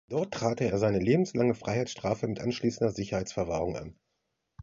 [0.09, 3.99] Dort trat er seine lebenslange Freiheitsstrafe mit anschließender Sicherungsverwahrung an.